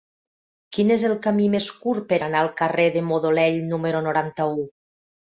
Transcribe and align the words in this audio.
Quin 0.77 0.93
és 0.93 1.01
el 1.09 1.11
camí 1.25 1.43
més 1.55 1.67
curt 1.83 2.07
per 2.13 2.19
anar 2.29 2.41
al 2.45 2.49
carrer 2.63 2.87
de 2.97 3.05
Modolell 3.11 3.61
número 3.75 4.03
noranta-u? 4.09 4.65